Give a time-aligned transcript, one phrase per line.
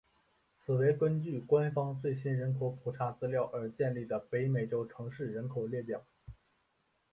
[0.57, 6.03] 此为根据官方最新人口普查资料而建立的北美洲城市人口列表。